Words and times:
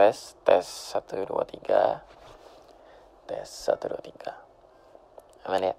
tes 0.00 0.32
tes 0.48 0.64
satu 0.64 1.28
dua 1.28 1.44
tiga. 1.44 2.00
Tes 3.28 3.44
satu 3.44 3.92
dua 3.92 4.00
tiga. 4.00 4.32
Aman 5.44 5.60
ya? 5.60 5.74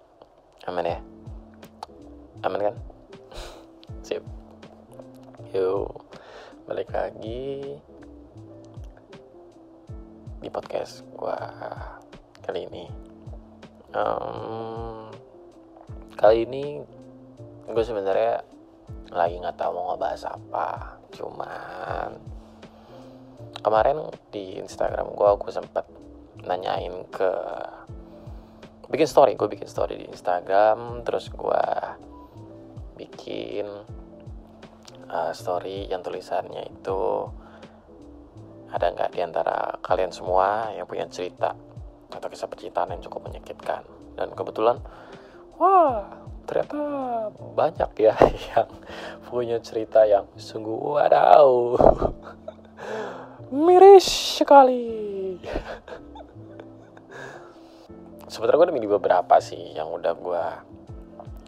Aman 0.70 0.86
ya? 0.86 1.02
Aman 2.46 2.62
kan? 2.70 2.76
Sip. 4.06 4.22
Yuk 5.58 6.06
balik 6.70 6.94
lagi 6.94 7.82
di 10.38 10.50
podcast 10.54 11.02
gua 11.18 11.42
kali 12.46 12.70
ini. 12.70 12.94
Um, 13.98 15.10
kali 16.14 16.46
ini 16.46 16.78
gue 17.74 17.82
sebenarnya 17.82 18.46
lagi 19.18 19.42
nggak 19.42 19.58
tahu 19.58 19.74
mau 19.74 19.98
ngebahas 19.98 20.30
apa. 20.30 21.02
Cuman 21.10 22.31
kemarin 23.62 24.10
di 24.34 24.58
Instagram 24.60 25.14
gue 25.14 25.30
gue 25.38 25.52
sempat 25.54 25.86
nanyain 26.46 27.06
ke 27.14 27.32
bikin 28.92 29.08
story 29.08 29.38
gue 29.40 29.48
bikin 29.48 29.70
story 29.70 30.02
di 30.02 30.06
Instagram 30.10 31.06
terus 31.08 31.32
gue 31.32 31.66
bikin 33.00 33.66
uh, 35.10 35.32
story 35.34 35.88
yang 35.90 36.04
tulisannya 36.04 36.70
itu 36.70 37.30
ada 38.72 38.88
nggak 38.88 39.12
di 39.12 39.20
antara 39.20 39.76
kalian 39.84 40.16
semua 40.16 40.72
yang 40.72 40.88
punya 40.88 41.04
cerita 41.12 41.52
atau 42.12 42.28
kisah 42.28 42.48
percintaan 42.48 42.96
yang 42.96 43.04
cukup 43.04 43.28
menyakitkan? 43.28 43.84
Dan 44.16 44.32
kebetulan 44.32 44.80
wah 45.60 46.08
ternyata 46.48 46.80
banyak 47.56 47.92
ya 48.00 48.16
yang 48.56 48.70
punya 49.28 49.60
cerita 49.60 50.04
yang 50.08 50.28
sungguh 50.36 51.00
wadaw 51.00 51.76
miris 53.52 54.08
sekali. 54.40 55.36
Sebenarnya 58.32 58.58
gue 58.58 58.68
udah 58.72 58.96
beberapa 58.96 59.36
sih 59.44 59.76
yang 59.76 59.92
udah 59.92 60.14
gue 60.16 60.44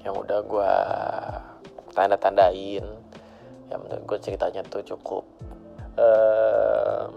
yang 0.04 0.20
udah 0.20 0.40
gue 0.44 0.72
tanda 1.96 2.20
tandain 2.20 2.84
yang 3.72 3.80
menurut 3.80 4.04
gue 4.04 4.20
ceritanya 4.20 4.68
tuh 4.68 4.84
cukup 4.84 5.24
uh, 5.96 7.08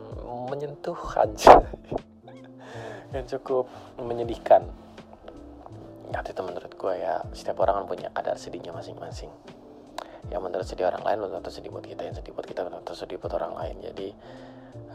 menyentuh 0.47 0.97
aja. 1.19 1.61
Yang 3.15 3.39
cukup 3.39 3.71
menyedihkan. 4.03 4.67
Ya 6.11 6.21
itu 6.23 6.43
menurut 6.43 6.71
gue 6.75 6.95
ya 6.95 7.23
setiap 7.35 7.63
orang 7.63 7.83
kan 7.83 7.87
punya 7.87 8.09
kadar 8.15 8.39
sedihnya 8.39 8.75
masing-masing. 8.75 9.31
Yang 10.31 10.43
menurut 10.43 10.67
sedih 10.67 10.91
orang 10.91 11.03
lain 11.07 11.17
belum 11.23 11.33
tentu 11.39 11.51
sedih 11.55 11.71
buat 11.71 11.87
kita 11.87 12.03
yang 12.03 12.15
sedih 12.19 12.35
buat 12.35 12.47
kita 12.47 12.67
belum 12.67 12.83
sedih 12.83 13.19
buat 13.19 13.33
orang 13.39 13.53
lain. 13.59 13.77
Jadi 13.91 14.09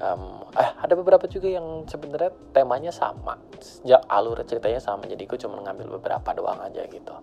um, 0.01 0.43
eh 0.57 0.69
ada 0.81 0.93
beberapa 0.97 1.25
juga 1.29 1.47
yang 1.47 1.85
sebenarnya 1.85 2.33
temanya 2.51 2.91
sama. 2.91 3.37
Sejak 3.61 4.01
alur 4.09 4.41
ceritanya 4.43 4.81
sama. 4.81 5.05
Jadi 5.05 5.23
gue 5.29 5.37
cuma 5.39 5.61
ngambil 5.61 6.01
beberapa 6.01 6.29
doang 6.33 6.59
aja 6.61 6.83
gitu. 6.89 7.15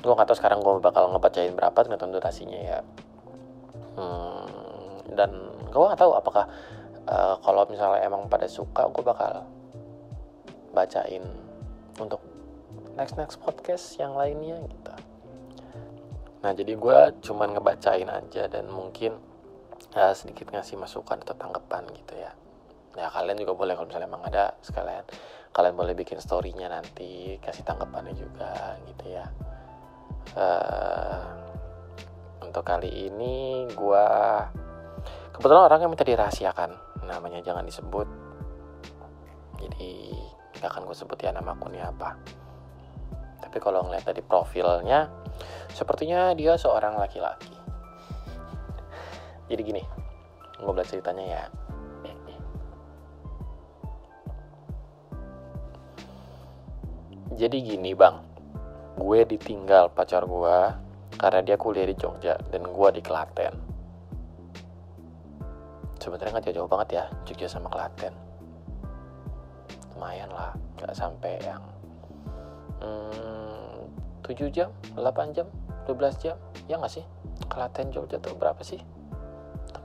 Gue 0.00 0.12
nggak 0.12 0.28
tahu 0.28 0.38
sekarang 0.38 0.60
gue 0.60 0.78
bakal 0.78 1.10
ngebacain 1.10 1.56
berapa 1.56 1.78
tergantung 1.80 2.12
durasinya 2.12 2.60
ya. 2.60 2.78
Hmm, 3.96 4.46
dan 5.16 5.30
gue 5.72 5.82
nggak 5.82 6.00
tahu 6.00 6.12
apakah 6.14 6.44
uh, 7.08 7.36
kalau 7.40 7.64
misalnya 7.66 8.04
emang 8.04 8.28
pada 8.28 8.44
suka 8.46 8.86
gue 8.92 9.02
bakal 9.02 9.48
bacain 10.76 11.24
untuk 11.96 12.20
next 12.96 13.16
next 13.16 13.40
podcast 13.40 13.96
yang 13.96 14.12
lainnya 14.12 14.60
gitu. 14.68 14.92
Nah 16.44 16.52
jadi 16.52 16.76
gue 16.76 16.98
cuman 17.24 17.56
ngebacain 17.56 18.06
aja 18.06 18.46
dan 18.46 18.68
mungkin 18.68 19.16
ya, 19.96 20.12
sedikit 20.12 20.52
ngasih 20.52 20.76
masukan 20.76 21.24
atau 21.24 21.32
tanggapan 21.32 21.88
gitu 21.96 22.14
ya. 22.20 22.30
Ya 22.96 23.08
kalian 23.12 23.40
juga 23.40 23.52
boleh 23.56 23.72
kalau 23.76 23.88
misalnya 23.88 24.08
emang 24.08 24.24
ada 24.24 24.56
sekalian 24.60 25.04
kalian 25.56 25.72
boleh 25.72 25.96
bikin 25.96 26.20
storynya 26.20 26.68
nanti 26.68 27.40
kasih 27.40 27.64
tanggapannya 27.64 28.12
juga 28.12 28.76
gitu 28.84 29.08
ya. 29.08 29.24
Uh, 30.36 31.24
untuk 32.44 32.60
kali 32.60 33.08
ini 33.08 33.64
gue 33.72 34.06
kebetulan 35.32 35.64
orangnya 35.64 35.88
minta 35.88 36.04
dirahasiakan 36.04 36.76
namanya 37.08 37.40
jangan 37.40 37.64
disebut. 37.64 38.04
Jadi 39.56 40.12
gak 40.60 40.76
akan 40.76 40.84
gue 40.84 40.96
sebut 40.96 41.16
ya 41.24 41.32
nama 41.32 41.56
akunnya 41.56 41.88
apa. 41.88 42.20
Tapi 43.40 43.56
kalau 43.56 43.88
ngeliat 43.88 44.04
dari 44.04 44.20
profilnya 44.20 45.08
sepertinya 45.72 46.36
dia 46.36 46.60
seorang 46.60 47.00
laki-laki 47.00 47.55
jadi 49.46 49.62
gini 49.62 49.82
gue 50.56 50.72
belajar 50.72 50.96
ceritanya 50.96 51.24
ya. 51.24 51.44
Jadi 57.36 57.60
gini 57.60 57.92
bang. 57.92 58.16
Gue 58.96 59.28
ditinggal 59.28 59.92
pacar 59.92 60.24
gue 60.24 60.56
karena 61.20 61.40
dia 61.44 61.60
kuliah 61.60 61.84
di 61.84 61.92
Jogja 61.92 62.32
dan 62.48 62.64
gue 62.64 62.88
di 62.96 63.04
Klaten. 63.04 63.52
Sebenarnya 66.00 66.32
nggak 66.32 66.44
jauh-jauh 66.48 66.70
banget 66.70 66.88
ya 66.96 67.04
Jogja 67.28 67.44
sama 67.44 67.68
Klaten. 67.68 68.16
Lumayan 69.92 70.32
lah 70.32 70.56
nggak 70.80 70.96
sampai 70.96 71.36
yang 71.44 71.60
hmm, 72.80 73.84
7 74.24 74.48
jam 74.48 74.72
8 74.96 75.36
jam 75.36 75.44
12 75.84 76.24
jam. 76.24 76.40
Ya 76.72 76.80
nggak 76.80 76.94
sih? 76.96 77.04
Klaten 77.52 77.92
Jogja 77.92 78.16
tuh 78.16 78.32
berapa 78.32 78.64
sih 78.64 78.80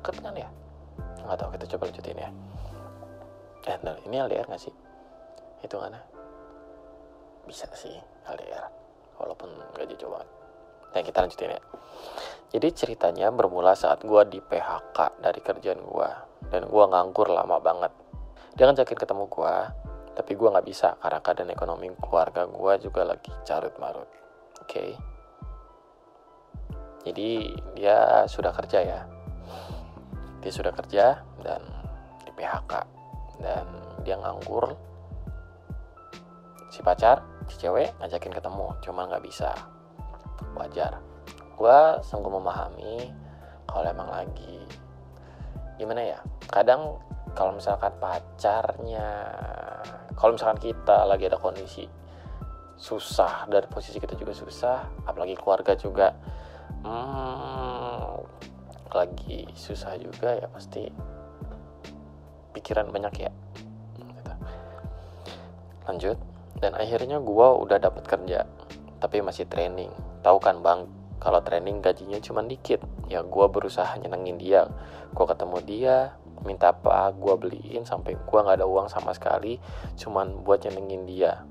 deket 0.01 0.17
kan 0.17 0.33
ya? 0.33 0.49
Nggak 1.21 1.37
tahu 1.37 1.49
kita 1.53 1.65
coba 1.77 1.83
lanjutin 1.93 2.17
ya. 2.17 2.29
Eh 3.69 3.77
nah, 3.85 3.95
ini 4.09 4.15
LDR 4.17 4.49
nggak 4.49 4.57
sih? 4.57 4.73
Hitungannya? 5.61 6.01
Bisa 7.45 7.69
sih 7.77 7.93
LDR 8.25 8.65
walaupun 9.21 9.53
gak 9.77 9.85
jauh 10.01 10.09
banget 10.09 10.29
nah 10.91 10.99
kita 10.99 11.23
lanjutin 11.23 11.55
ya. 11.55 11.61
Jadi 12.51 12.67
ceritanya 12.75 13.31
bermula 13.31 13.71
saat 13.79 14.03
gue 14.03 14.21
di 14.27 14.43
PHK 14.43 15.23
dari 15.23 15.39
kerjaan 15.39 15.79
gue 15.79 16.09
dan 16.51 16.67
gue 16.67 16.83
nganggur 16.83 17.31
lama 17.31 17.63
banget. 17.63 17.95
Dia 18.59 18.67
ngajakin 18.67 18.99
ketemu 18.99 19.23
gue 19.31 19.55
tapi 20.11 20.35
gue 20.35 20.51
nggak 20.51 20.67
bisa 20.67 20.99
karena 20.99 21.23
keadaan 21.23 21.55
ekonomi 21.55 21.87
keluarga 21.95 22.43
gue 22.43 22.73
juga 22.83 23.07
lagi 23.07 23.31
carut 23.47 23.71
marut 23.79 24.09
oke? 24.59 24.67
Okay? 24.67 24.89
jadi 27.07 27.29
dia 27.73 27.97
sudah 28.27 28.51
kerja 28.53 28.79
ya 28.83 28.99
dia 30.41 30.51
sudah 30.51 30.73
kerja 30.73 31.21
dan 31.45 31.61
di 32.25 32.31
PHK 32.33 32.73
dan 33.41 33.65
dia 34.01 34.17
nganggur. 34.17 34.73
Si 36.73 36.81
pacar 36.81 37.21
si 37.47 37.61
cewek 37.61 37.93
ngajakin 38.01 38.33
ketemu 38.33 38.67
cuma 38.81 39.07
nggak 39.07 39.23
bisa. 39.23 39.53
Wajar. 40.57 40.97
Gue 41.55 41.77
sungguh 42.01 42.33
memahami 42.33 43.13
kalau 43.69 43.87
emang 43.87 44.09
lagi 44.11 44.59
gimana 45.79 46.13
ya 46.13 46.19
kadang 46.45 47.01
kalau 47.33 47.57
misalkan 47.57 47.89
pacarnya 47.97 49.33
kalau 50.13 50.37
misalkan 50.37 50.61
kita 50.61 51.09
lagi 51.09 51.25
ada 51.25 51.41
kondisi 51.41 51.89
susah 52.77 53.49
dari 53.49 53.65
posisi 53.65 53.97
kita 53.97 54.13
juga 54.13 54.35
susah 54.35 55.09
apalagi 55.09 55.33
keluarga 55.33 55.73
juga 55.73 56.13
hmm, 56.85 58.13
lagi 58.93 59.47
susah 59.55 59.95
juga 59.97 60.35
ya 60.35 60.47
pasti 60.51 60.87
pikiran 62.51 62.91
banyak 62.91 63.27
ya. 63.27 63.31
Gitu. 63.97 64.33
lanjut. 65.87 66.17
Dan 66.61 66.77
akhirnya 66.77 67.17
gue 67.17 67.47
udah 67.57 67.77
dapat 67.81 68.05
kerja 68.05 68.45
tapi 69.01 69.23
masih 69.23 69.49
training. 69.49 69.89
Tahu 70.21 70.37
kan 70.37 70.61
bang 70.61 70.85
kalau 71.17 71.41
training 71.41 71.81
gajinya 71.81 72.21
cuma 72.21 72.45
dikit. 72.45 72.83
Ya 73.09 73.25
gue 73.25 73.45
berusaha 73.49 73.97
nyenengin 73.97 74.37
dia. 74.37 74.69
Gue 75.15 75.25
ketemu 75.25 75.57
dia 75.65 75.97
minta 76.41 76.73
apa 76.73 77.13
gue 77.13 77.37
beliin 77.37 77.85
sampai 77.85 78.17
gue 78.17 78.39
nggak 78.41 78.57
ada 78.57 78.65
uang 78.65 78.89
sama 78.89 79.13
sekali 79.13 79.61
cuman 79.97 80.41
buat 80.45 80.61
nyenengin 80.67 81.05
dia. 81.05 81.41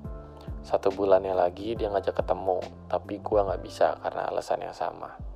Satu 0.61 0.93
bulannya 0.93 1.33
lagi 1.33 1.73
dia 1.75 1.89
ngajak 1.89 2.21
ketemu 2.23 2.61
tapi 2.87 3.19
gue 3.19 3.41
nggak 3.41 3.63
bisa 3.65 3.97
karena 4.03 4.29
alasan 4.29 4.61
yang 4.67 4.77
sama 4.77 5.30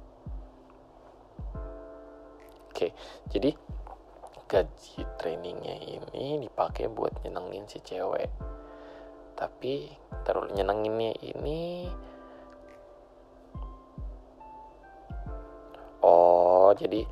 Oke, 2.75 2.91
jadi 3.31 3.55
gaji 4.51 5.07
trainingnya 5.15 5.79
ini 6.11 6.43
dipakai 6.43 6.91
buat 6.91 7.23
nyenengin 7.23 7.71
si 7.71 7.79
cewek. 7.79 8.27
Tapi 9.39 9.95
terus 10.27 10.51
nyenenginnya 10.51 11.15
ini 11.23 11.87
Oh, 16.03 16.75
jadi 16.75 17.07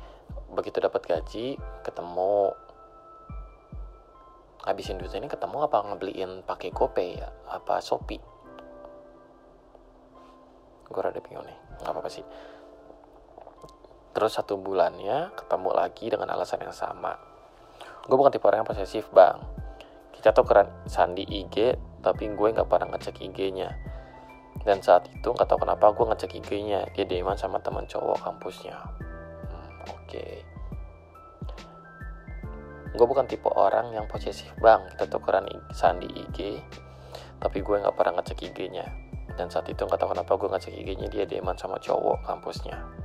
begitu 0.51 0.83
dapat 0.83 0.99
gaji, 1.07 1.55
ketemu 1.79 2.51
habisin 4.67 4.99
duitnya 4.99 5.23
ini 5.23 5.31
ketemu 5.31 5.63
apa 5.63 5.79
ngebeliin 5.79 6.43
pakai 6.43 6.75
GoPay 6.75 7.23
ya? 7.23 7.31
Apa 7.47 7.79
Shopee? 7.79 8.19
Gue 10.91 10.99
rada 10.99 11.23
bingung 11.23 11.47
nih, 11.47 11.55
nggak 11.79 11.87
apa-apa 11.95 12.11
sih 12.11 12.27
terus 14.13 14.37
satu 14.37 14.61
bulannya 14.61 15.33
ketemu 15.33 15.69
lagi 15.73 16.05
dengan 16.13 16.29
alasan 16.37 16.61
yang 16.61 16.71
sama. 16.71 17.17
Gue 18.05 18.13
bukan 18.13 18.29
tipe 18.29 18.45
orang 18.45 18.61
yang 18.61 18.69
posesif 18.69 19.09
bang. 19.09 19.41
Kita 20.13 20.31
tuh 20.31 20.45
keren 20.45 20.69
sandi 20.85 21.25
IG 21.25 21.73
tapi 22.05 22.29
gue 22.29 22.47
nggak 22.53 22.69
pernah 22.69 22.93
ngecek 22.93 23.25
IG-nya 23.25 23.73
dan 24.63 24.79
saat 24.85 25.09
itu 25.09 25.33
nggak 25.33 25.49
tahu 25.49 25.65
kenapa 25.65 25.91
gue 25.91 26.05
ngecek 26.13 26.31
IG-nya 26.45 26.93
dia 26.93 27.05
deman 27.09 27.35
sama 27.35 27.57
teman 27.59 27.89
cowok 27.89 28.21
kampusnya. 28.21 28.77
Hmm, 29.49 29.69
oke. 29.89 30.07
Okay. 30.07 30.33
gue 32.93 33.07
bukan 33.09 33.25
tipe 33.25 33.49
orang 33.49 33.89
yang 33.97 34.05
posesif 34.05 34.53
bang. 34.61 34.85
Kita 34.93 35.09
tukeran 35.09 35.49
sandi 35.73 36.05
IG 36.05 36.61
tapi 37.41 37.65
gue 37.65 37.75
nggak 37.81 37.97
pernah 37.97 38.21
ngecek 38.21 38.53
IG-nya 38.53 38.85
dan 39.33 39.49
saat 39.49 39.65
itu 39.65 39.81
nggak 39.83 39.97
tahu 39.97 40.13
kenapa 40.13 40.37
gue 40.37 40.49
ngecek 40.53 40.73
IG-nya 40.85 41.07
dia 41.09 41.25
deman 41.25 41.57
sama 41.57 41.81
cowok 41.81 42.21
kampusnya 42.21 43.02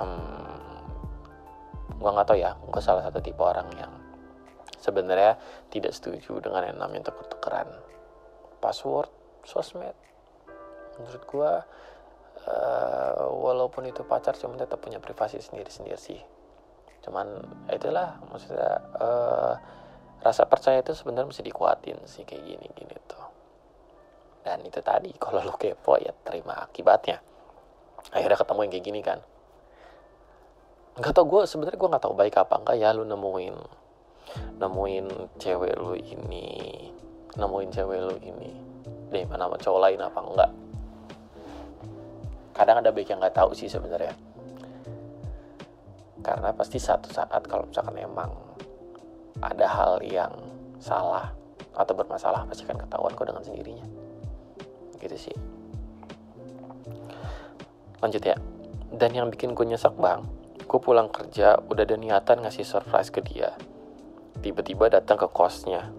hmm, 0.00 1.96
gue 1.96 2.10
nggak 2.12 2.28
tahu 2.28 2.38
ya 2.38 2.52
gue 2.54 2.82
salah 2.84 3.02
satu 3.08 3.18
tipe 3.24 3.40
orang 3.40 3.68
yang 3.80 3.92
sebenarnya 4.86 5.40
tidak 5.72 5.96
setuju 5.96 6.38
dengan 6.38 6.68
yang 6.68 6.78
namanya 6.78 7.10
tuker-tukeran 7.10 7.66
password 8.60 9.10
sosmed. 9.42 9.96
Menurut 11.00 11.22
gue 11.26 11.52
uh, 12.46 13.24
walaupun 13.26 13.88
itu 13.88 14.06
pacar 14.06 14.36
cuma 14.38 14.54
tetap 14.54 14.78
punya 14.78 15.00
privasi 15.02 15.40
sendiri-sendiri 15.40 15.98
sih. 15.98 16.20
Cuman 17.02 17.26
itulah 17.72 18.20
maksudnya 18.30 18.72
uh, 19.00 19.54
rasa 20.22 20.46
percaya 20.46 20.82
itu 20.82 20.94
sebenarnya 20.94 21.30
mesti 21.30 21.44
dikuatin 21.44 21.98
sih 22.06 22.22
kayak 22.22 22.44
gini 22.44 22.66
gini 22.76 22.94
tuh. 23.10 23.26
Dan 24.46 24.62
itu 24.62 24.78
tadi 24.84 25.10
kalau 25.18 25.42
lo 25.42 25.58
kepo 25.58 25.98
ya 25.98 26.14
terima 26.22 26.62
akibatnya. 26.62 27.18
Akhirnya 28.14 28.38
ketemu 28.38 28.60
yang 28.62 28.72
kayak 28.72 28.86
gini 28.86 29.00
kan 29.02 29.18
nggak 30.96 31.12
tau 31.12 31.28
gue 31.28 31.42
sebenarnya 31.44 31.78
gue 31.78 31.90
nggak 31.92 32.04
tau 32.04 32.16
baik 32.16 32.40
apa 32.40 32.54
enggak 32.56 32.76
ya 32.80 32.96
lu 32.96 33.04
nemuin 33.04 33.56
nemuin 34.56 35.06
cewek 35.36 35.76
lu 35.76 35.92
ini 35.92 36.76
nemuin 37.36 37.68
cewek 37.70 38.00
lu 38.00 38.16
ini. 38.24 38.52
Deh 39.12 39.24
mana 39.28 39.46
sama 39.46 39.56
cowok 39.60 39.80
lain 39.86 40.00
apa 40.00 40.20
enggak? 40.24 40.50
Kadang 42.56 42.76
ada 42.80 42.90
baik 42.90 43.12
yang 43.12 43.20
nggak 43.20 43.36
tahu 43.36 43.52
sih 43.52 43.68
sebenarnya. 43.68 44.16
Karena 46.24 46.50
pasti 46.56 46.80
satu 46.80 47.12
saat 47.12 47.44
kalau 47.46 47.68
misalkan 47.68 48.00
emang 48.00 48.32
ada 49.44 49.68
hal 49.68 50.00
yang 50.02 50.32
salah 50.80 51.30
atau 51.76 51.92
bermasalah 51.92 52.48
pasti 52.48 52.64
akan 52.64 52.80
ketahuan 52.88 53.12
kok 53.12 53.28
dengan 53.28 53.44
sendirinya. 53.44 53.86
Gitu 54.96 55.16
sih. 55.28 55.36
Lanjut 58.00 58.24
ya. 58.24 58.36
Dan 58.96 59.12
yang 59.12 59.28
bikin 59.28 59.52
gue 59.52 59.68
nyesek 59.68 59.92
bang 60.00 60.24
gue 60.66 60.80
pulang 60.82 61.06
kerja 61.06 61.62
udah 61.62 61.82
ada 61.86 61.94
niatan 61.94 62.42
ngasih 62.42 62.66
surprise 62.66 63.14
ke 63.14 63.22
dia. 63.22 63.54
Tiba-tiba 64.42 64.90
datang 64.90 65.14
ke 65.14 65.30
kosnya. 65.30 65.94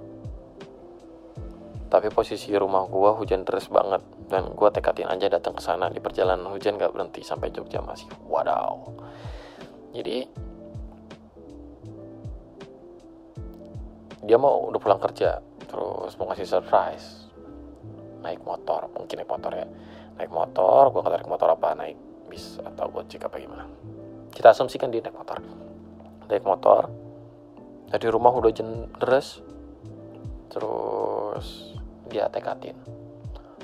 Tapi 1.88 2.12
posisi 2.12 2.52
rumah 2.52 2.84
gue 2.84 3.12
hujan 3.16 3.48
deras 3.48 3.72
banget 3.72 4.04
dan 4.28 4.52
gue 4.52 4.70
tekatin 4.76 5.08
aja 5.08 5.32
datang 5.32 5.56
ke 5.56 5.64
sana. 5.64 5.88
Di 5.88 6.04
perjalanan 6.04 6.52
hujan 6.52 6.76
gak 6.76 6.92
berhenti 6.92 7.24
sampai 7.24 7.48
Jogja 7.56 7.80
masih 7.80 8.12
wadaw. 8.28 8.92
Jadi 9.96 10.28
dia 14.28 14.36
mau 14.36 14.68
udah 14.68 14.82
pulang 14.84 15.00
kerja 15.00 15.40
terus 15.64 16.12
mau 16.20 16.28
ngasih 16.28 16.44
surprise. 16.44 17.32
Naik 18.20 18.44
motor 18.44 18.92
mungkin 18.92 19.24
naik 19.24 19.32
motor 19.32 19.52
ya. 19.56 19.68
Naik 20.20 20.32
motor 20.36 20.92
gue 20.92 21.02
kata 21.08 21.24
naik 21.24 21.32
motor 21.32 21.56
apa 21.56 21.72
naik 21.72 21.96
bis 22.28 22.60
atau 22.60 22.92
gojek 22.92 23.24
apa 23.24 23.40
gimana 23.40 23.64
kita 24.34 24.52
asumsikan 24.52 24.92
dia 24.92 25.04
naik 25.04 25.16
motor. 25.16 25.40
Naik 26.28 26.44
motor. 26.44 26.92
Dari 27.88 28.08
rumah 28.12 28.36
udah 28.36 28.52
deres 29.00 29.40
terus 30.52 31.78
dia 32.12 32.28
tekatin. 32.28 32.76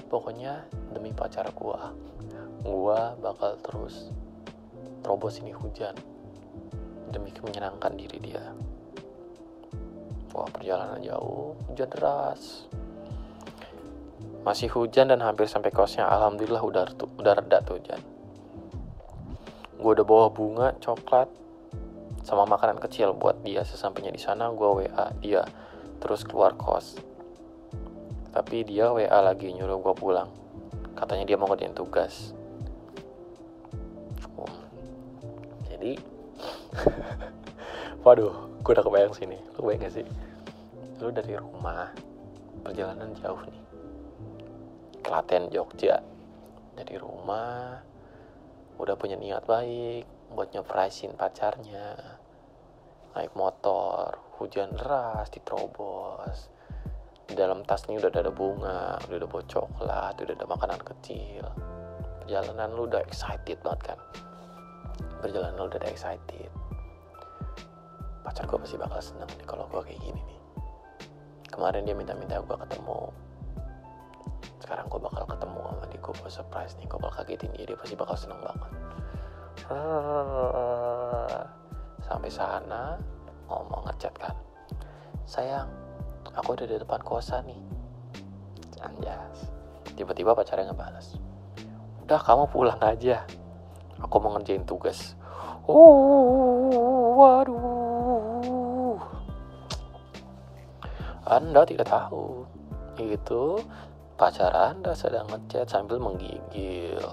Pokoknya 0.08 0.64
demi 0.94 1.12
pacar 1.12 1.50
gua 1.58 1.92
gua 2.64 3.18
bakal 3.20 3.60
terus 3.60 4.08
terobos 5.04 5.42
ini 5.44 5.52
hujan 5.52 5.98
demi 7.12 7.36
menyenangkan 7.36 7.98
diri 8.00 8.18
dia. 8.24 8.56
Wah 10.32 10.48
perjalanan 10.48 11.04
jauh 11.04 11.60
hujan 11.68 11.90
deras. 11.92 12.72
Masih 14.44 14.72
hujan 14.72 15.12
dan 15.12 15.24
hampir 15.24 15.48
sampai 15.48 15.72
kosnya 15.72 16.08
alhamdulillah 16.08 16.64
udah 16.64 16.84
udah 17.20 17.34
reda 17.40 17.64
tuh 17.64 17.80
hujan 17.80 18.13
gue 19.84 20.00
udah 20.00 20.08
bawa 20.08 20.32
bunga 20.32 20.72
coklat 20.80 21.28
sama 22.24 22.48
makanan 22.48 22.80
kecil 22.80 23.12
buat 23.12 23.44
dia 23.44 23.68
sesampainya 23.68 24.16
di 24.16 24.22
sana. 24.24 24.48
Gue 24.56 24.88
wa 24.88 25.12
dia 25.20 25.44
terus 26.00 26.24
keluar 26.24 26.56
kos. 26.56 26.96
Tapi 28.32 28.64
dia 28.64 28.96
wa 28.96 29.04
lagi 29.04 29.52
nyuruh 29.52 29.84
gue 29.84 29.94
pulang. 30.00 30.32
Katanya 30.96 31.28
dia 31.28 31.36
mau 31.36 31.52
ngerjain 31.52 31.76
tugas. 31.76 32.32
Um. 34.40 34.56
jadi 35.68 36.00
waduh 38.08 38.56
gue 38.64 38.72
udah 38.72 38.86
kebayang 38.88 39.14
sini 39.14 39.36
lu 39.36 39.60
kebayang 39.60 39.84
gak 39.84 39.94
sih? 40.00 40.08
Lu 41.04 41.12
dari 41.12 41.36
rumah 41.36 41.92
perjalanan 42.64 43.12
jauh 43.20 43.44
nih. 43.44 43.62
Klaten 45.04 45.52
Jogja. 45.52 46.00
Dari 46.74 46.96
rumah 46.98 47.93
udah 48.82 48.96
punya 48.98 49.20
niat 49.20 49.46
baik 49.46 50.06
buat 50.34 50.50
nyepresin 50.50 51.14
pacarnya. 51.14 52.18
Naik 53.14 53.38
motor 53.38 54.18
hujan 54.42 54.74
deras 54.74 55.30
diterobos. 55.30 56.50
Di 57.24 57.38
dalam 57.38 57.64
nih 57.64 57.98
udah 58.02 58.10
ada 58.10 58.34
bunga 58.34 59.00
udah 59.08 59.18
ada 59.18 59.28
bawa 59.30 59.44
coklat 59.46 60.14
udah 60.18 60.36
ada 60.36 60.48
makanan 60.50 60.82
kecil. 60.82 61.46
Perjalanan 62.24 62.74
lu 62.74 62.90
udah 62.90 63.02
excited 63.06 63.62
banget 63.62 63.94
kan? 63.94 64.00
Perjalanan 65.22 65.56
lu 65.56 65.66
udah 65.70 65.80
ada 65.80 65.90
excited. 65.90 66.50
Pacar 68.24 68.48
gue 68.48 68.58
pasti 68.58 68.76
bakal 68.80 69.00
seneng 69.04 69.30
nih 69.38 69.48
kalau 69.48 69.70
gue 69.70 69.82
kayak 69.84 70.02
gini 70.02 70.22
nih. 70.24 70.42
Kemarin 71.54 71.86
dia 71.86 71.94
minta-minta 71.94 72.42
gue 72.42 72.58
ketemu. 72.58 73.14
Sekarang 74.64 74.90
gue 74.90 75.00
bakal 75.00 75.24
ketemu 75.30 75.63
surprise 76.34 76.74
nih 76.82 76.90
gue 76.90 76.98
bakal 76.98 77.22
kagetin? 77.22 77.54
Dia 77.54 77.70
dia 77.70 77.78
pasti 77.78 77.94
bakal 77.94 78.18
seneng 78.18 78.42
banget. 78.42 78.72
Sampai 82.10 82.34
sana 82.34 82.98
ngomong 83.46 83.86
ngechat 83.86 84.18
kan? 84.18 84.34
Sayang 85.30 85.70
aku 86.34 86.58
udah 86.58 86.66
di 86.66 86.82
depan 86.82 87.06
kosan 87.06 87.46
nih. 87.46 87.62
Anjas. 88.82 89.54
Tiba-tiba 89.94 90.34
pacarnya 90.34 90.74
ngebalas 90.74 91.22
udah 92.04 92.20
kamu 92.20 92.52
pulang 92.52 92.82
aja. 92.84 93.24
Aku 94.04 94.20
mau 94.20 94.36
ngerjain 94.36 94.68
tugas. 94.68 95.16
Oh 95.64 97.16
waduh. 97.16 99.00
Anda 101.24 101.64
tidak 101.64 101.88
tahu. 101.88 102.44
Itu 103.00 103.64
pacar 104.24 104.56
Anda 104.56 104.96
sedang 104.96 105.28
ngechat 105.28 105.68
sambil 105.68 106.00
menggigil, 106.00 107.04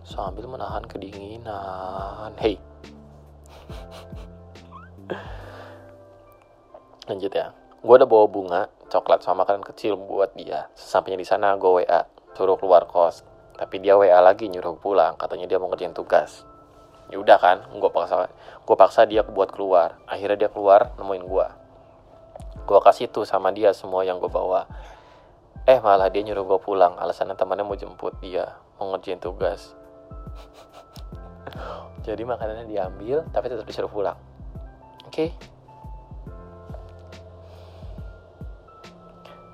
sambil 0.00 0.48
menahan 0.48 0.80
kedinginan. 0.88 2.32
Hei. 2.40 2.56
Lanjut 7.12 7.28
ya. 7.36 7.52
Gue 7.84 8.00
udah 8.00 8.08
bawa 8.08 8.24
bunga, 8.32 8.72
coklat 8.88 9.20
sama 9.20 9.44
makanan 9.44 9.60
kecil 9.60 10.00
buat 10.00 10.32
dia. 10.40 10.72
Sesampainya 10.72 11.20
di 11.20 11.28
sana 11.28 11.52
gue 11.60 11.84
WA, 11.84 12.08
suruh 12.32 12.56
keluar 12.56 12.88
kos. 12.88 13.28
Tapi 13.60 13.84
dia 13.84 14.00
WA 14.00 14.24
lagi 14.24 14.48
nyuruh 14.48 14.80
pulang, 14.80 15.20
katanya 15.20 15.44
dia 15.44 15.60
mau 15.60 15.68
ngerjain 15.68 15.92
tugas. 15.92 16.48
Ya 17.12 17.20
udah 17.20 17.36
kan, 17.36 17.60
gue 17.76 17.90
paksa, 17.92 18.32
gue 18.64 18.76
paksa 18.80 19.04
dia 19.04 19.20
buat 19.20 19.52
keluar. 19.52 20.00
Akhirnya 20.08 20.48
dia 20.48 20.50
keluar 20.50 20.96
nemuin 20.96 21.28
gue. 21.28 21.46
Gue 22.64 22.80
kasih 22.80 23.12
tuh 23.12 23.28
sama 23.28 23.52
dia 23.52 23.76
semua 23.76 24.00
yang 24.08 24.16
gue 24.16 24.32
bawa 24.32 24.64
eh 25.64 25.80
malah 25.80 26.12
dia 26.12 26.20
nyuruh 26.20 26.44
gue 26.44 26.60
pulang. 26.60 26.96
Alasannya 27.00 27.36
temannya 27.36 27.64
mau 27.64 27.76
jemput. 27.76 28.12
Dia 28.20 28.52
mau 28.76 28.92
ngerjain 28.92 29.20
tugas. 29.20 29.72
Jadi 32.06 32.22
makanannya 32.28 32.68
diambil 32.68 33.24
tapi 33.32 33.48
tetap 33.48 33.64
disuruh 33.64 33.88
pulang. 33.88 34.16
Oke. 35.08 35.12
Okay. 35.12 35.30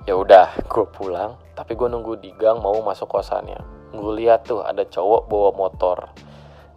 ya 0.01 0.17
udah 0.17 0.65
gue 0.65 0.85
pulang 0.97 1.37
tapi 1.53 1.77
gue 1.77 1.85
nunggu 1.85 2.17
di 2.19 2.35
gang 2.35 2.59
mau 2.59 2.75
masuk 2.83 3.07
kosannya. 3.07 3.61
Gue 3.95 4.19
lihat 4.19 4.49
tuh 4.49 4.59
ada 4.65 4.83
cowok 4.83 5.31
bawa 5.31 5.49
motor. 5.55 6.11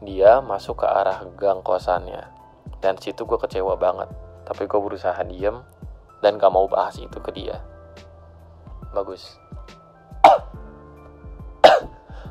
Dia 0.04 0.38
masuk 0.44 0.84
ke 0.84 0.86
arah 0.86 1.24
gang 1.34 1.64
kosannya. 1.64 2.30
Dan 2.78 3.00
situ 3.00 3.24
gue 3.24 3.38
kecewa 3.40 3.74
banget. 3.80 4.12
Tapi 4.44 4.68
gue 4.68 4.76
berusaha 4.76 5.16
diem 5.24 5.64
dan 6.20 6.36
gak 6.36 6.52
mau 6.52 6.68
bahas 6.68 7.00
itu 7.00 7.16
ke 7.18 7.32
dia 7.32 7.73
bagus. 8.94 9.36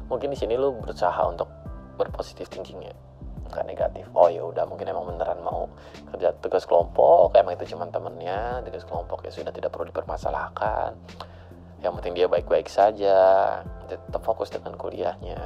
Mungkin 0.10 0.32
di 0.32 0.38
sini 0.40 0.56
lu 0.56 0.74
berusaha 0.80 1.20
untuk 1.28 1.52
berpositif 2.00 2.50
thinking 2.50 2.80
ya 2.88 2.96
menangkapkan 3.54 3.70
negatif. 3.70 4.06
Oh 4.18 4.28
ya 4.28 4.42
udah 4.42 4.66
mungkin 4.66 4.90
emang 4.90 5.06
beneran 5.14 5.40
mau 5.46 5.70
kerja 6.10 6.34
tugas 6.42 6.66
kelompok. 6.66 7.38
Emang 7.38 7.54
itu 7.54 7.70
cuma 7.76 7.86
temennya 7.86 8.66
tugas 8.66 8.84
kelompok 8.90 9.30
ya 9.30 9.32
sudah 9.32 9.54
tidak 9.54 9.70
perlu 9.70 9.94
dipermasalahkan. 9.94 10.98
Yang 11.86 11.94
penting 12.02 12.14
dia 12.18 12.28
baik-baik 12.28 12.66
saja 12.66 13.18
tetap 13.86 14.22
fokus 14.26 14.50
dengan 14.50 14.74
kuliahnya. 14.74 15.42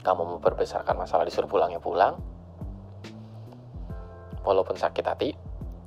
Kamu 0.00 0.40
memperbesarkan 0.40 0.96
masalah 0.96 1.28
disuruh 1.28 1.50
pulang 1.50 1.76
ya 1.76 1.80
pulang. 1.82 2.16
Walaupun 4.40 4.80
sakit 4.80 5.04
hati 5.04 5.36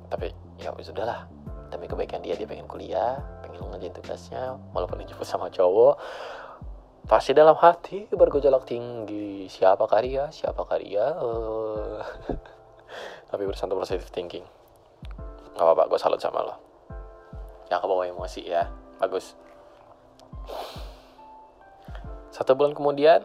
tapi 0.06 0.30
ya 0.62 0.70
sudahlah 0.78 1.26
demi 1.74 1.90
kebaikan 1.90 2.22
dia 2.22 2.38
dia 2.38 2.46
pengen 2.46 2.70
kuliah 2.70 3.18
pengen 3.42 3.66
ngerjain 3.74 3.94
tugasnya 3.98 4.54
walaupun 4.70 5.02
dijemput 5.02 5.26
sama 5.26 5.50
cowok. 5.50 5.98
Pasti 7.04 7.36
dalam 7.36 7.58
hati 7.58 8.08
bergejolak 8.08 8.64
tinggi 8.64 9.50
siapa 9.50 9.84
karya 9.84 10.32
siapa 10.32 10.64
karya 10.64 11.04
uh. 11.18 12.00
tapi 13.30 13.42
bersantap 13.44 13.76
positive 13.76 14.08
thinking. 14.14 14.46
Gak 15.58 15.62
apa-apa 15.62 15.90
gue 15.90 15.98
salut 16.00 16.22
sama 16.22 16.40
lo. 16.46 16.54
Jangan 17.68 17.82
kebawa 17.84 18.08
emosi 18.08 18.42
ya. 18.46 18.70
Bagus. 19.02 19.36
Satu 22.32 22.56
bulan 22.56 22.72
kemudian 22.72 23.20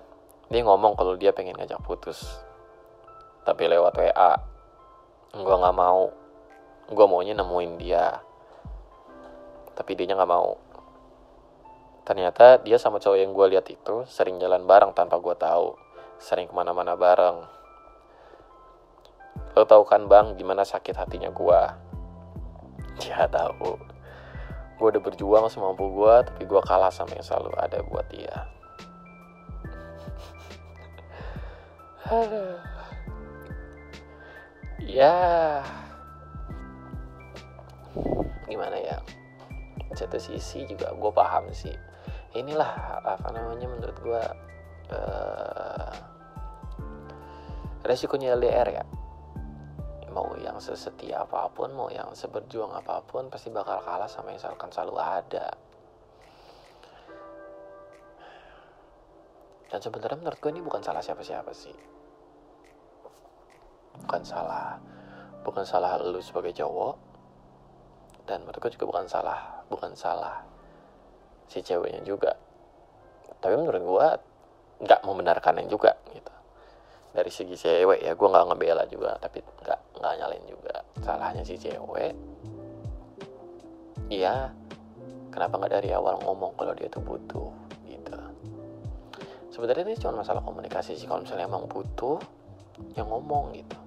dia 0.50 0.62
ngomong 0.66 0.98
kalau 0.98 1.16
dia 1.16 1.32
pengen 1.32 1.56
ngajak 1.56 1.80
putus. 1.86 2.26
Tapi 3.46 3.70
lewat 3.70 3.96
WA 3.96 4.34
gue 5.34 5.56
nggak 5.56 5.78
mau. 5.78 6.10
Gue 6.90 7.06
maunya 7.06 7.38
nemuin 7.38 7.74
dia 7.78 8.18
tapi 9.80 9.96
dia 9.96 10.12
nggak 10.12 10.28
mau. 10.28 10.60
Ternyata 12.04 12.60
dia 12.60 12.76
sama 12.76 13.00
cowok 13.00 13.16
yang 13.16 13.32
gue 13.32 13.48
lihat 13.56 13.64
itu 13.72 14.04
sering 14.12 14.36
jalan 14.44 14.68
bareng 14.68 14.92
tanpa 14.92 15.24
gue 15.24 15.32
tahu. 15.40 15.80
Sering 16.20 16.52
ke 16.52 16.54
mana-mana 16.58 17.00
bareng. 17.00 17.48
Lo 19.56 19.64
tau 19.64 19.88
kan 19.88 20.12
bang 20.12 20.36
gimana 20.36 20.68
sakit 20.68 21.00
hatinya 21.00 21.32
gue 21.32 21.62
dia 23.00 23.24
tahu. 23.32 23.80
Gue 24.76 24.88
udah 24.92 25.00
berjuang 25.00 25.48
semampu 25.48 25.88
gue 25.96 26.16
tapi 26.28 26.44
gue 26.44 26.62
kalah 26.68 26.92
sama 26.92 27.16
yang 27.16 27.24
selalu 27.24 27.56
ada 27.56 27.80
buat 27.88 28.04
dia. 28.12 28.38
Ya. 34.90 35.62
Gimana 38.50 38.82
ya 38.82 38.98
satu 39.94 40.18
sisi 40.22 40.66
juga 40.70 40.94
gue 40.94 41.12
paham 41.14 41.50
sih. 41.54 41.74
Inilah 42.38 43.02
apa 43.02 43.30
namanya 43.34 43.66
menurut 43.66 43.98
gue 44.02 44.24
uh, 44.94 45.94
resikonya 47.82 48.38
LDR 48.38 48.70
ya. 48.70 48.86
Mau 50.10 50.34
yang 50.42 50.58
sesetia 50.58 51.26
apa 51.26 51.50
pun 51.54 51.74
mau 51.74 51.90
yang 51.90 52.14
seberjuang 52.14 52.74
apa 52.74 53.02
pun 53.06 53.30
pasti 53.30 53.54
bakal 53.54 53.82
kalah 53.82 54.10
sama 54.10 54.34
yang 54.34 54.42
selalu 54.42 54.98
ada. 54.98 55.48
Dan 59.70 59.80
sebenarnya 59.86 60.18
menurut 60.18 60.40
gue 60.42 60.50
ini 60.50 60.62
bukan 60.66 60.82
salah 60.82 61.02
siapa-siapa 61.02 61.54
sih. 61.54 61.78
Bukan 64.02 64.26
salah 64.26 64.82
bukan 65.44 65.64
salah 65.64 65.98
lu 66.00 66.20
sebagai 66.20 66.52
cowok 66.52 66.96
dan 68.28 68.44
menurut 68.44 68.60
gue 68.60 68.72
juga 68.76 68.86
bukan 68.86 69.08
salah 69.08 69.59
bukan 69.70 69.94
salah 69.94 70.42
si 71.46 71.62
ceweknya 71.62 72.02
juga. 72.02 72.34
Tapi 73.40 73.54
menurut 73.56 73.82
gue 73.82 74.08
nggak 74.84 75.02
membenarkan 75.06 75.62
yang 75.64 75.70
juga 75.70 75.96
gitu. 76.12 76.34
Dari 77.10 77.32
segi 77.32 77.56
cewek 77.56 78.04
ya 78.04 78.14
gue 78.18 78.28
nggak 78.28 78.46
ngebela 78.50 78.84
juga 78.90 79.16
tapi 79.22 79.40
nggak 79.42 79.80
nggak 80.02 80.14
nyalain 80.20 80.46
juga. 80.50 80.76
Salahnya 81.02 81.46
si 81.46 81.56
cewek. 81.56 82.14
Iya 84.10 84.50
kenapa 85.30 85.62
nggak 85.62 85.74
dari 85.80 85.90
awal 85.94 86.18
ngomong 86.26 86.58
kalau 86.58 86.74
dia 86.74 86.90
tuh 86.90 87.06
butuh 87.06 87.54
gitu. 87.86 88.18
Sebenarnya 89.54 89.86
ini 89.86 89.96
cuma 90.02 90.26
masalah 90.26 90.42
komunikasi 90.42 90.98
sih 90.98 91.06
kalau 91.06 91.22
misalnya 91.22 91.46
emang 91.46 91.70
butuh 91.70 92.18
yang 92.98 93.10
ngomong 93.10 93.54
gitu. 93.54 93.78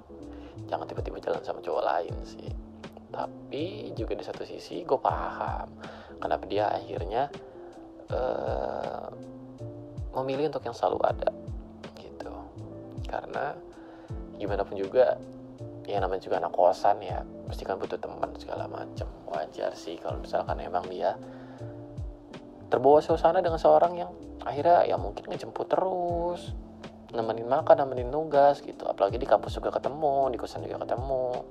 Jangan 0.71 0.87
tiba-tiba 0.89 1.19
jalan 1.21 1.43
sama 1.45 1.61
cowok 1.61 1.85
lain 1.85 2.17
sih 2.25 2.72
tapi 3.13 3.93
juga 3.93 4.17
di 4.17 4.25
satu 4.25 4.43
sisi 4.49 4.83
gue 4.83 4.97
paham 4.97 5.69
kenapa 6.17 6.45
dia 6.49 6.73
akhirnya 6.73 7.29
uh, 8.09 9.13
memilih 10.17 10.53
untuk 10.53 10.65
yang 10.65 10.77
selalu 10.77 10.99
ada 11.05 11.31
gitu. 12.01 12.33
Karena 13.09 13.57
gimana 14.37 14.65
pun 14.65 14.77
juga 14.81 15.17
ya 15.85 15.99
namanya 15.99 16.23
juga 16.23 16.39
anak 16.39 16.55
kosan 16.55 17.03
ya 17.03 17.27
pasti 17.51 17.67
kan 17.67 17.77
butuh 17.77 17.99
teman 17.99 18.31
segala 18.39 18.71
macam 18.71 19.11
wajar 19.27 19.75
sih 19.75 19.99
kalau 19.99 20.23
misalkan 20.23 20.63
emang 20.63 20.87
dia 20.87 21.19
terbawa 22.71 23.03
suasana 23.03 23.43
dengan 23.43 23.59
seorang 23.59 23.99
yang 23.99 24.11
akhirnya 24.47 24.87
ya 24.89 24.97
mungkin 24.97 25.29
ngejemput 25.29 25.67
terus 25.69 26.55
nemenin 27.13 27.45
makan 27.45 27.85
nemenin 27.85 28.09
nugas 28.09 28.65
gitu. 28.65 28.89
Apalagi 28.89 29.21
di 29.21 29.29
kampus 29.29 29.61
juga 29.61 29.69
ketemu 29.77 30.33
di 30.33 30.39
kosan 30.41 30.65
juga 30.65 30.81
ketemu 30.81 31.45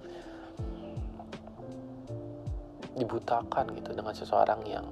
dibutakan 2.96 3.72
gitu 3.76 3.96
dengan 3.96 4.12
seseorang 4.12 4.62
yang 4.68 4.86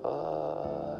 uh, 0.00 0.96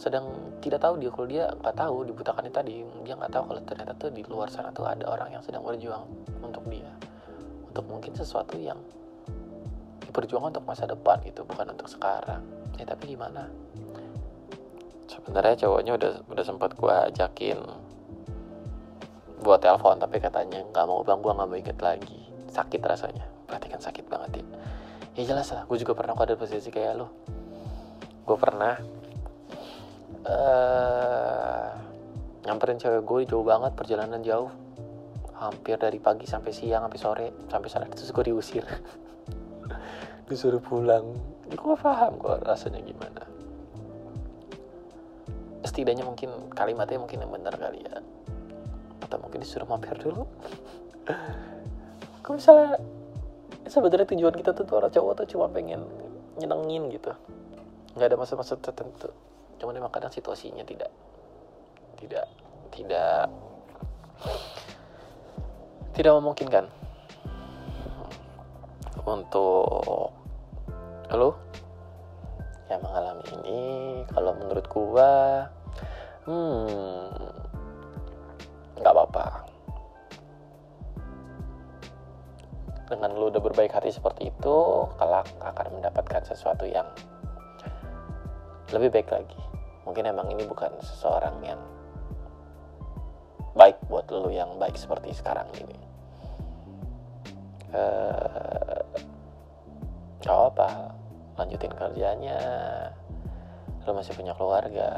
sedang 0.00 0.32
tidak 0.64 0.80
tahu 0.80 0.96
dia 0.96 1.12
kalau 1.12 1.28
dia 1.28 1.44
nggak 1.60 1.76
tahu 1.76 1.96
dibutakan 2.08 2.48
itu 2.48 2.56
tadi 2.56 2.74
dia 3.04 3.14
nggak 3.20 3.32
tahu 3.36 3.52
kalau 3.52 3.60
ternyata 3.68 3.92
tuh 4.00 4.08
di 4.08 4.24
luar 4.24 4.48
sana 4.48 4.72
tuh 4.72 4.88
ada 4.88 5.04
orang 5.04 5.36
yang 5.36 5.44
sedang 5.44 5.60
berjuang 5.60 6.08
untuk 6.40 6.64
dia 6.72 6.88
untuk 7.68 7.84
mungkin 7.84 8.16
sesuatu 8.16 8.56
yang 8.56 8.80
diperjuangkan 10.08 10.56
untuk 10.56 10.66
masa 10.66 10.88
depan 10.90 11.22
gitu 11.22 11.46
bukan 11.46 11.70
untuk 11.70 11.86
sekarang. 11.86 12.42
Ya 12.80 12.88
tapi 12.88 13.14
gimana? 13.14 13.46
Sebenarnya 15.06 15.54
cowoknya 15.68 15.92
udah 15.94 16.12
udah 16.26 16.44
sempat 16.48 16.74
gue 16.74 16.94
ajakin 17.14 17.60
buat 19.40 19.62
telepon 19.62 20.02
tapi 20.02 20.18
katanya 20.18 20.66
nggak 20.74 20.84
mau 20.84 21.06
bang 21.06 21.20
gue 21.22 21.30
nggak 21.30 21.48
mau 21.48 21.58
inget 21.60 21.78
lagi. 21.78 22.20
Sakit 22.50 22.82
rasanya 22.82 23.39
berarti 23.50 23.66
kan 23.66 23.82
sakit 23.82 24.06
banget 24.06 24.40
ya 24.40 24.44
ya 25.18 25.22
jelas 25.34 25.50
lah 25.50 25.66
gue 25.66 25.78
juga 25.82 25.98
pernah 25.98 26.14
kok 26.14 26.24
ada 26.30 26.38
posisi 26.38 26.70
kayak 26.70 26.94
lo 26.94 27.10
gue 28.24 28.38
pernah 28.38 28.78
uh, 30.26 31.68
nyamperin 32.44 32.80
cewek 32.80 33.04
gue 33.04 33.20
jauh 33.28 33.44
banget 33.44 33.72
perjalanan 33.76 34.20
jauh. 34.24 34.50
Hampir 35.40 35.80
dari 35.80 35.96
pagi 35.96 36.28
sampai 36.28 36.52
siang 36.52 36.84
sampai 36.84 37.00
sore 37.00 37.26
sampai 37.48 37.68
sana 37.72 37.88
terus 37.88 38.12
gue 38.12 38.24
diusir. 38.28 38.64
Disuruh 40.28 40.60
pulang. 40.60 41.16
Gue 41.48 41.74
paham 41.80 42.20
gue 42.20 42.34
rasanya 42.44 42.80
gimana. 42.84 43.24
Setidaknya 45.64 46.04
mungkin 46.04 46.52
kalimatnya 46.52 47.00
mungkin 47.00 47.24
yang 47.24 47.32
benar 47.32 47.56
kali 47.56 47.80
ya. 47.84 47.98
Atau 49.00 49.16
mungkin 49.20 49.42
disuruh 49.42 49.66
mampir 49.66 49.96
dulu. 49.96 50.28
Kalau 52.22 52.36
misalnya 52.36 52.78
sebenarnya 53.70 54.10
tujuan 54.10 54.34
kita 54.34 54.50
tuh 54.52 54.66
orang 54.74 54.90
cowok 54.90 55.12
tuh 55.22 55.26
cuma 55.30 55.46
pengen 55.46 55.86
nyenengin 56.36 56.90
gitu. 56.90 57.14
Nggak 57.94 58.06
ada 58.10 58.16
maksud-maksud 58.18 58.58
tertentu. 58.58 59.08
Cuman 59.62 59.78
emang 59.78 59.92
kadang 59.94 60.10
situasinya 60.10 60.66
tidak 60.66 60.90
tidak 61.96 62.26
tidak 62.74 63.30
tidak 65.94 66.12
memungkinkan. 66.18 66.64
Untuk 69.06 70.12
lo 71.10 71.30
yang 72.70 72.82
mengalami 72.84 73.26
ini 73.42 73.60
kalau 74.14 74.32
menurut 74.38 74.66
gua 74.70 75.10
hmm 76.28 77.10
nggak 78.80 78.92
apa-apa 78.94 79.39
dengan 82.90 83.14
lu 83.14 83.30
udah 83.30 83.38
berbaik 83.38 83.70
hati 83.70 83.94
seperti 83.94 84.34
itu 84.34 84.56
kelak 84.98 85.30
akan 85.38 85.78
mendapatkan 85.78 86.26
sesuatu 86.26 86.66
yang 86.66 86.90
lebih 88.74 88.90
baik 88.90 89.08
lagi. 89.14 89.40
Mungkin 89.86 90.10
emang 90.10 90.26
ini 90.34 90.42
bukan 90.42 90.74
seseorang 90.82 91.38
yang 91.46 91.62
baik 93.54 93.78
buat 93.86 94.10
lu 94.10 94.34
yang 94.34 94.58
baik 94.58 94.74
seperti 94.74 95.14
sekarang 95.14 95.46
ini. 95.62 95.78
Uh, 97.70 98.82
apa 100.26 100.94
lanjutin 101.38 101.70
kerjanya. 101.74 102.38
Lu 103.86 103.94
masih 103.94 104.14
punya 104.14 104.34
keluarga. 104.34 104.90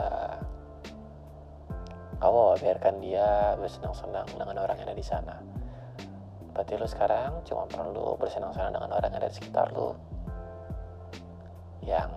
Kamu 2.20 2.56
biarkan 2.60 3.00
dia 3.00 3.56
bersenang-senang 3.56 4.28
dengan 4.36 4.64
orang 4.64 4.76
yang 4.80 4.88
ada 4.88 4.96
di 4.96 5.06
sana 5.06 5.61
berarti 6.52 6.76
lu 6.76 6.86
sekarang 6.88 7.40
cuma 7.48 7.64
perlu 7.64 8.16
bersenang-senang 8.20 8.76
dengan 8.76 8.92
orang 8.92 9.10
yang 9.12 9.20
ada 9.24 9.28
di 9.32 9.36
sekitar 9.36 9.72
lu. 9.72 9.96
Yang 11.82 12.12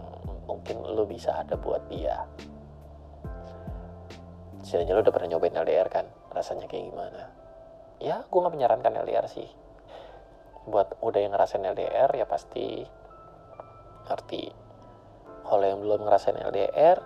mungkin 0.45 0.77
lu 0.85 1.03
bisa 1.07 1.35
ada 1.39 1.55
buat 1.57 1.81
dia. 1.87 2.27
Aja 4.75 4.91
lo 4.91 5.07
udah 5.07 5.13
pernah 5.15 5.31
nyobain 5.31 5.55
LDR 5.55 5.87
kan? 5.87 6.03
Rasanya 6.35 6.67
kayak 6.67 6.91
gimana? 6.91 7.31
Ya 8.03 8.27
gue 8.27 8.39
nggak 8.43 8.53
menyarankan 8.59 8.91
LDR 9.07 9.23
sih. 9.31 9.47
Buat 10.67 10.99
udah 10.99 11.19
yang 11.23 11.31
ngerasain 11.31 11.63
LDR 11.63 12.11
ya 12.11 12.27
pasti 12.27 12.83
ngerti. 14.11 14.51
Kalau 15.47 15.63
yang 15.63 15.79
belum 15.79 16.03
ngerasain 16.03 16.35
LDR 16.43 16.99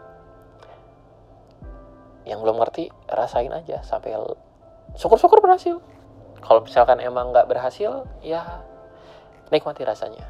yang 2.25 2.41
belum 2.41 2.57
ngerti 2.57 2.89
rasain 3.09 3.53
aja 3.53 3.85
sampai 3.85 4.17
syukur-syukur 4.97 5.41
berhasil 5.41 5.77
kalau 6.39 6.63
misalkan 6.63 6.99
emang 7.03 7.31
nggak 7.35 7.47
berhasil 7.47 8.07
ya 8.23 8.63
nikmati 9.51 9.83
rasanya. 9.83 10.25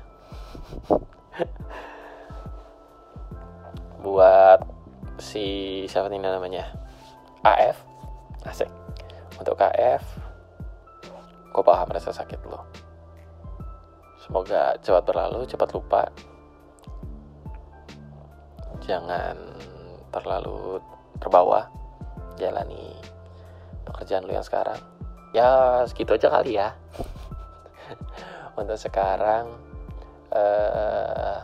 Buat 4.04 4.64
si 5.20 5.84
siapa 5.86 6.08
ini 6.10 6.24
namanya? 6.24 6.66
AF 7.44 7.80
asik. 8.48 8.70
Untuk 9.40 9.56
KF 9.56 10.04
gue 11.50 11.64
paham 11.66 11.90
rasa 11.92 12.14
sakit 12.14 12.46
lo 12.46 12.62
semoga 14.22 14.78
cepat 14.86 15.04
berlalu 15.10 15.42
cepat 15.50 15.70
lupa. 15.74 16.04
Jangan 18.86 19.36
terlalu 20.14 20.78
terbawa. 21.18 21.66
Jalani 22.38 22.96
pekerjaan 23.84 24.24
lu 24.24 24.32
yang 24.32 24.46
sekarang 24.46 24.80
ya 25.36 25.82
segitu 25.86 26.16
aja 26.16 26.28
kali 26.30 26.58
ya. 26.58 26.74
Untuk 28.60 28.76
sekarang 28.76 29.56
uh, 30.34 31.38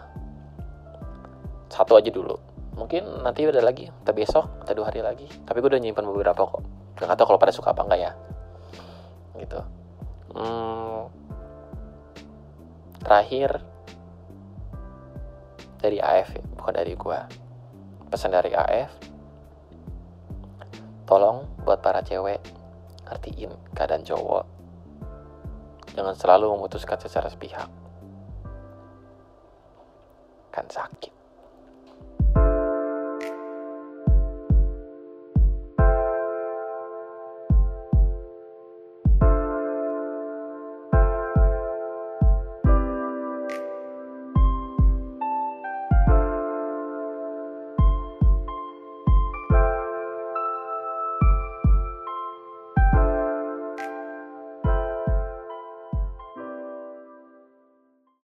satu 1.71 1.97
aja 1.99 2.09
dulu. 2.11 2.35
Mungkin 2.75 3.23
nanti 3.23 3.47
ada 3.47 3.63
lagi 3.63 3.87
atau 3.87 4.11
besok 4.11 4.45
atau 4.63 4.73
dua 4.75 4.91
hari 4.91 4.99
lagi. 4.99 5.27
Tapi 5.47 5.63
gue 5.63 5.69
udah 5.71 5.81
nyimpan 5.81 6.05
beberapa 6.11 6.43
kok. 6.43 6.63
Gak 6.99 7.15
tau 7.15 7.27
kalau 7.27 7.39
pada 7.39 7.55
suka 7.55 7.71
apa 7.71 7.87
enggak 7.87 8.01
ya. 8.03 8.11
Gitu. 9.39 9.59
Hmm, 10.35 11.07
terakhir 12.99 13.63
dari 15.77 16.01
AF 16.01 16.33
bukan 16.57 16.73
dari 16.73 16.97
gue 16.97 17.19
pesan 18.09 18.33
dari 18.33 18.49
AF 18.57 18.89
tolong 21.05 21.45
buat 21.61 21.85
para 21.85 22.01
cewek 22.01 22.41
ngertiin 23.05 23.53
keadaan 23.77 24.03
cowok. 24.03 24.45
Jangan 25.95 26.15
selalu 26.17 26.57
memutuskan 26.57 26.99
secara 26.99 27.31
sepihak. 27.31 27.69
Kan 30.51 30.67
sakit 30.67 31.24